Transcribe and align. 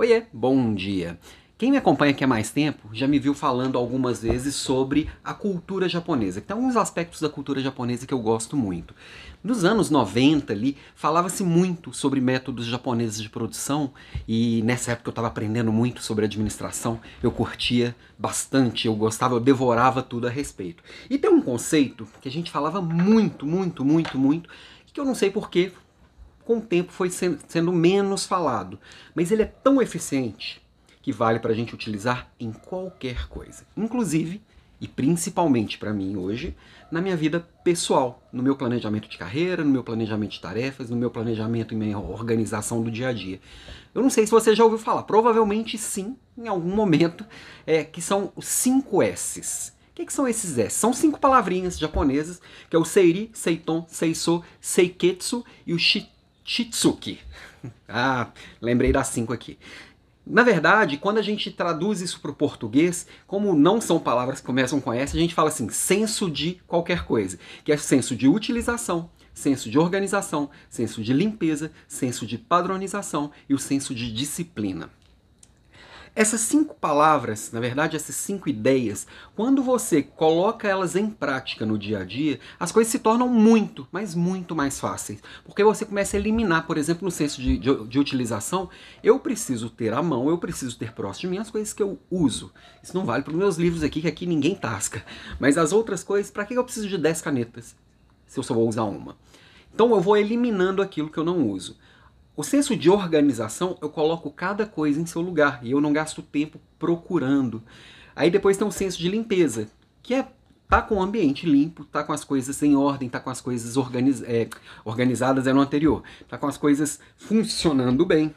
Oiê, 0.00 0.22
bom 0.32 0.76
dia. 0.76 1.18
Quem 1.58 1.72
me 1.72 1.76
acompanha 1.76 2.12
aqui 2.12 2.22
há 2.22 2.26
mais 2.28 2.52
tempo 2.52 2.88
já 2.92 3.08
me 3.08 3.18
viu 3.18 3.34
falando 3.34 3.76
algumas 3.76 4.22
vezes 4.22 4.54
sobre 4.54 5.10
a 5.24 5.34
cultura 5.34 5.88
japonesa, 5.88 6.40
que 6.40 6.46
tem 6.46 6.56
alguns 6.56 6.76
aspectos 6.76 7.20
da 7.20 7.28
cultura 7.28 7.60
japonesa 7.60 8.06
que 8.06 8.14
eu 8.14 8.20
gosto 8.20 8.56
muito. 8.56 8.94
Nos 9.42 9.64
anos 9.64 9.90
90 9.90 10.52
ali, 10.52 10.76
falava-se 10.94 11.42
muito 11.42 11.92
sobre 11.92 12.20
métodos 12.20 12.66
japoneses 12.66 13.20
de 13.20 13.28
produção 13.28 13.92
e 14.28 14.62
nessa 14.62 14.92
época 14.92 15.08
eu 15.08 15.10
estava 15.10 15.26
aprendendo 15.26 15.72
muito 15.72 16.00
sobre 16.00 16.26
administração, 16.26 17.00
eu 17.20 17.32
curtia 17.32 17.92
bastante, 18.16 18.86
eu 18.86 18.94
gostava, 18.94 19.34
eu 19.34 19.40
devorava 19.40 20.00
tudo 20.00 20.28
a 20.28 20.30
respeito. 20.30 20.80
E 21.10 21.18
tem 21.18 21.28
um 21.28 21.42
conceito 21.42 22.06
que 22.20 22.28
a 22.28 22.32
gente 22.32 22.52
falava 22.52 22.80
muito, 22.80 23.44
muito, 23.44 23.84
muito, 23.84 24.16
muito, 24.16 24.48
que 24.92 25.00
eu 25.00 25.04
não 25.04 25.16
sei 25.16 25.28
porquê, 25.28 25.72
com 26.48 26.56
o 26.56 26.62
tempo 26.62 26.90
foi 26.90 27.10
sendo 27.10 27.70
menos 27.70 28.24
falado. 28.24 28.78
Mas 29.14 29.30
ele 29.30 29.42
é 29.42 29.44
tão 29.44 29.82
eficiente 29.82 30.62
que 31.02 31.12
vale 31.12 31.38
para 31.38 31.52
a 31.52 31.54
gente 31.54 31.74
utilizar 31.74 32.32
em 32.40 32.50
qualquer 32.52 33.28
coisa. 33.28 33.66
Inclusive, 33.76 34.40
e 34.80 34.88
principalmente 34.88 35.76
para 35.76 35.92
mim 35.92 36.16
hoje, 36.16 36.56
na 36.90 37.02
minha 37.02 37.14
vida 37.18 37.46
pessoal, 37.62 38.26
no 38.32 38.42
meu 38.42 38.56
planejamento 38.56 39.10
de 39.10 39.18
carreira, 39.18 39.62
no 39.62 39.70
meu 39.70 39.84
planejamento 39.84 40.30
de 40.30 40.40
tarefas, 40.40 40.88
no 40.88 40.96
meu 40.96 41.10
planejamento 41.10 41.74
e 41.74 41.76
minha 41.76 41.98
organização 41.98 42.82
do 42.82 42.90
dia 42.90 43.08
a 43.08 43.12
dia. 43.12 43.38
Eu 43.94 44.00
não 44.00 44.08
sei 44.08 44.24
se 44.24 44.32
você 44.32 44.56
já 44.56 44.64
ouviu 44.64 44.78
falar, 44.78 45.02
provavelmente 45.02 45.76
sim, 45.76 46.16
em 46.38 46.48
algum 46.48 46.74
momento, 46.74 47.26
é, 47.66 47.84
que 47.84 48.00
são 48.00 48.32
os 48.34 48.46
5 48.46 49.02
S's. 49.02 49.76
O 49.90 49.94
que, 49.98 50.06
que, 50.06 50.12
são 50.12 50.26
esses 50.26 50.56
S? 50.56 50.76
São 50.76 50.94
cinco 50.94 51.18
palavrinhas 51.18 51.76
japonesas, 51.76 52.40
que 52.70 52.76
é 52.76 52.78
o 52.78 52.84
Seiri, 52.84 53.32
Seiton, 53.34 53.84
Seiso, 53.88 54.44
Seiketsu 54.60 55.44
e 55.66 55.74
o 55.74 55.78
Shi 55.78 56.08
Shitsuki. 56.48 57.20
Ah, 57.88 58.28
lembrei 58.62 58.92
das 58.92 59.08
cinco 59.08 59.32
aqui. 59.32 59.58
Na 60.24 60.44
verdade, 60.44 60.96
quando 60.96 61.18
a 61.18 61.22
gente 61.22 61.50
traduz 61.50 62.00
isso 62.00 62.20
para 62.20 62.30
o 62.30 62.34
português, 62.34 63.06
como 63.26 63.54
não 63.54 63.80
são 63.80 63.98
palavras 63.98 64.40
que 64.40 64.46
começam 64.46 64.80
com 64.80 64.92
S, 64.92 65.16
a 65.16 65.20
gente 65.20 65.34
fala 65.34 65.48
assim, 65.48 65.68
senso 65.68 66.30
de 66.30 66.60
qualquer 66.66 67.04
coisa, 67.04 67.36
que 67.64 67.72
é 67.72 67.76
senso 67.76 68.14
de 68.14 68.28
utilização, 68.28 69.10
senso 69.34 69.68
de 69.68 69.78
organização, 69.78 70.50
senso 70.70 71.02
de 71.02 71.12
limpeza, 71.12 71.72
senso 71.88 72.24
de 72.24 72.38
padronização 72.38 73.32
e 73.48 73.54
o 73.54 73.58
senso 73.58 73.92
de 73.94 74.12
disciplina. 74.12 74.88
Essas 76.18 76.40
cinco 76.40 76.74
palavras, 76.74 77.52
na 77.52 77.60
verdade, 77.60 77.94
essas 77.94 78.16
cinco 78.16 78.48
ideias, 78.48 79.06
quando 79.36 79.62
você 79.62 80.02
coloca 80.02 80.66
elas 80.66 80.96
em 80.96 81.08
prática 81.08 81.64
no 81.64 81.78
dia 81.78 82.00
a 82.00 82.04
dia, 82.04 82.40
as 82.58 82.72
coisas 82.72 82.90
se 82.90 82.98
tornam 82.98 83.28
muito, 83.28 83.86
mas 83.92 84.16
muito 84.16 84.52
mais 84.52 84.80
fáceis. 84.80 85.22
Porque 85.44 85.62
você 85.62 85.84
começa 85.84 86.16
a 86.16 86.18
eliminar, 86.18 86.66
por 86.66 86.76
exemplo, 86.76 87.04
no 87.04 87.10
senso 87.12 87.40
de, 87.40 87.56
de, 87.56 87.86
de 87.86 88.00
utilização, 88.00 88.68
eu 89.00 89.20
preciso 89.20 89.70
ter 89.70 89.94
à 89.94 90.02
mão, 90.02 90.28
eu 90.28 90.38
preciso 90.38 90.76
ter 90.76 90.92
próximo 90.92 91.30
de 91.30 91.36
mim 91.36 91.40
as 91.40 91.52
coisas 91.52 91.72
que 91.72 91.84
eu 91.84 92.00
uso. 92.10 92.52
Isso 92.82 92.96
não 92.96 93.06
vale 93.06 93.22
para 93.22 93.30
os 93.30 93.38
meus 93.38 93.56
livros 93.56 93.84
aqui, 93.84 94.00
que 94.00 94.08
aqui 94.08 94.26
ninguém 94.26 94.56
tasca. 94.56 95.04
Mas 95.38 95.56
as 95.56 95.72
outras 95.72 96.02
coisas, 96.02 96.32
para 96.32 96.44
que 96.44 96.54
eu 96.54 96.64
preciso 96.64 96.88
de 96.88 96.98
10 96.98 97.22
canetas, 97.22 97.76
se 98.26 98.40
eu 98.40 98.42
só 98.42 98.54
vou 98.54 98.68
usar 98.68 98.82
uma? 98.82 99.16
Então 99.72 99.94
eu 99.94 100.00
vou 100.00 100.16
eliminando 100.16 100.82
aquilo 100.82 101.10
que 101.10 101.18
eu 101.18 101.24
não 101.24 101.46
uso. 101.46 101.76
O 102.38 102.44
senso 102.44 102.76
de 102.76 102.88
organização, 102.88 103.76
eu 103.82 103.90
coloco 103.90 104.30
cada 104.30 104.64
coisa 104.64 105.00
em 105.00 105.06
seu 105.06 105.20
lugar 105.20 105.58
e 105.60 105.72
eu 105.72 105.80
não 105.80 105.92
gasto 105.92 106.22
tempo 106.22 106.60
procurando. 106.78 107.60
Aí 108.14 108.30
depois 108.30 108.56
tem 108.56 108.64
o 108.64 108.70
senso 108.70 108.96
de 108.96 109.08
limpeza, 109.08 109.66
que 110.00 110.14
é 110.14 110.28
tá 110.68 110.80
com 110.80 110.98
o 110.98 111.02
ambiente 111.02 111.46
limpo, 111.46 111.84
tá 111.84 112.04
com 112.04 112.12
as 112.12 112.22
coisas 112.22 112.62
em 112.62 112.76
ordem, 112.76 113.08
tá 113.08 113.18
com 113.18 113.28
as 113.28 113.40
coisas 113.40 113.76
organiz 113.76 114.22
é, 114.22 114.48
organizadas 114.84 115.48
é 115.48 115.52
no 115.52 115.60
anterior, 115.60 116.04
tá 116.28 116.38
com 116.38 116.46
as 116.46 116.56
coisas 116.56 117.00
funcionando 117.16 118.06
bem. 118.06 118.32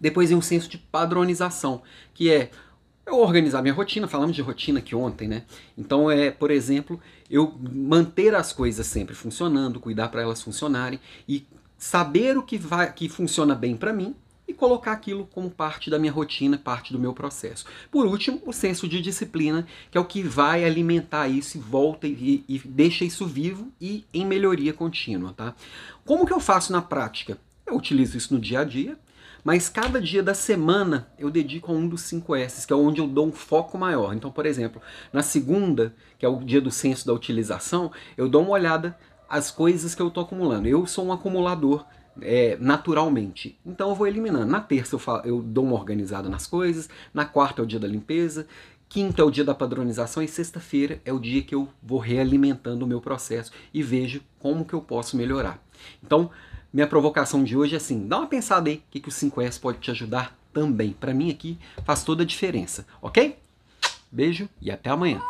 Depois 0.00 0.30
tem 0.30 0.38
o 0.38 0.40
senso 0.40 0.66
de 0.66 0.78
padronização, 0.78 1.82
que 2.14 2.32
é 2.32 2.50
eu 3.04 3.18
organizar 3.18 3.60
minha 3.60 3.74
rotina, 3.74 4.08
falamos 4.08 4.34
de 4.34 4.40
rotina 4.40 4.78
aqui 4.78 4.94
ontem, 4.94 5.28
né? 5.28 5.42
Então 5.76 6.10
é, 6.10 6.30
por 6.30 6.50
exemplo, 6.50 6.98
eu 7.30 7.54
manter 7.60 8.34
as 8.34 8.54
coisas 8.54 8.86
sempre 8.86 9.14
funcionando, 9.14 9.78
cuidar 9.80 10.08
para 10.08 10.22
elas 10.22 10.40
funcionarem 10.40 10.98
e 11.28 11.46
saber 11.78 12.36
o 12.36 12.42
que, 12.42 12.58
vai, 12.58 12.92
que 12.92 13.08
funciona 13.08 13.54
bem 13.54 13.76
para 13.76 13.92
mim 13.92 14.14
e 14.48 14.54
colocar 14.54 14.92
aquilo 14.92 15.26
como 15.26 15.50
parte 15.50 15.90
da 15.90 15.98
minha 15.98 16.12
rotina, 16.12 16.56
parte 16.56 16.92
do 16.92 16.98
meu 16.98 17.12
processo. 17.12 17.66
Por 17.90 18.06
último, 18.06 18.40
o 18.46 18.52
senso 18.52 18.86
de 18.88 19.02
disciplina, 19.02 19.66
que 19.90 19.98
é 19.98 20.00
o 20.00 20.04
que 20.04 20.22
vai 20.22 20.64
alimentar 20.64 21.28
isso 21.28 21.58
e 21.58 21.60
volta 21.60 22.06
e, 22.06 22.44
e 22.48 22.58
deixa 22.64 23.04
isso 23.04 23.26
vivo 23.26 23.72
e 23.80 24.04
em 24.14 24.24
melhoria 24.24 24.72
contínua. 24.72 25.32
Tá? 25.32 25.54
Como 26.04 26.26
que 26.26 26.32
eu 26.32 26.40
faço 26.40 26.72
na 26.72 26.80
prática? 26.80 27.38
Eu 27.66 27.76
utilizo 27.76 28.16
isso 28.16 28.32
no 28.32 28.40
dia 28.40 28.60
a 28.60 28.64
dia, 28.64 28.96
mas 29.42 29.68
cada 29.68 30.00
dia 30.00 30.22
da 30.22 30.34
semana 30.34 31.08
eu 31.18 31.30
dedico 31.30 31.72
a 31.72 31.74
um 31.74 31.88
dos 31.88 32.02
5 32.02 32.34
S, 32.36 32.66
que 32.66 32.72
é 32.72 32.76
onde 32.76 33.00
eu 33.00 33.06
dou 33.06 33.26
um 33.26 33.32
foco 33.32 33.76
maior. 33.76 34.12
Então, 34.14 34.30
por 34.30 34.46
exemplo, 34.46 34.80
na 35.12 35.22
segunda, 35.22 35.94
que 36.18 36.26
é 36.26 36.28
o 36.28 36.38
dia 36.38 36.60
do 36.60 36.70
senso 36.70 37.06
da 37.06 37.12
utilização, 37.12 37.90
eu 38.16 38.28
dou 38.28 38.42
uma 38.42 38.52
olhada 38.52 38.96
as 39.28 39.50
coisas 39.50 39.94
que 39.94 40.02
eu 40.02 40.08
estou 40.08 40.22
acumulando. 40.22 40.68
Eu 40.68 40.86
sou 40.86 41.06
um 41.06 41.12
acumulador 41.12 41.84
é, 42.20 42.56
naturalmente. 42.60 43.58
Então 43.64 43.90
eu 43.90 43.94
vou 43.94 44.06
eliminando. 44.06 44.46
Na 44.46 44.60
terça 44.60 44.94
eu, 44.94 44.98
falo, 44.98 45.22
eu 45.24 45.42
dou 45.42 45.64
uma 45.64 45.74
organizada 45.74 46.28
nas 46.28 46.46
coisas, 46.46 46.88
na 47.12 47.24
quarta 47.24 47.60
é 47.60 47.64
o 47.64 47.66
dia 47.66 47.78
da 47.78 47.88
limpeza, 47.88 48.46
quinta 48.88 49.22
é 49.22 49.24
o 49.24 49.30
dia 49.30 49.44
da 49.44 49.54
padronização 49.54 50.22
e 50.22 50.28
sexta-feira 50.28 51.00
é 51.04 51.12
o 51.12 51.18
dia 51.18 51.42
que 51.42 51.54
eu 51.54 51.68
vou 51.82 51.98
realimentando 51.98 52.84
o 52.84 52.88
meu 52.88 53.00
processo 53.00 53.52
e 53.72 53.82
vejo 53.82 54.22
como 54.38 54.64
que 54.64 54.74
eu 54.74 54.80
posso 54.80 55.16
melhorar. 55.16 55.62
Então, 56.02 56.30
minha 56.72 56.86
provocação 56.86 57.42
de 57.42 57.56
hoje 57.56 57.74
é 57.74 57.76
assim, 57.76 58.06
dá 58.06 58.18
uma 58.18 58.26
pensada 58.26 58.68
aí, 58.68 58.76
o 58.76 58.82
que, 58.90 59.00
que 59.00 59.08
o 59.08 59.12
5S 59.12 59.60
pode 59.60 59.78
te 59.78 59.90
ajudar 59.90 60.36
também. 60.52 60.92
Para 60.92 61.14
mim 61.14 61.30
aqui 61.30 61.58
faz 61.84 62.02
toda 62.02 62.22
a 62.22 62.26
diferença, 62.26 62.86
ok? 63.00 63.38
Beijo 64.10 64.48
e 64.60 64.70
até 64.70 64.90
amanhã. 64.90 65.20